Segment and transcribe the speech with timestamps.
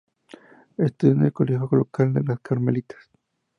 [0.79, 3.11] Estudió en el colegio local de las Carmelitas.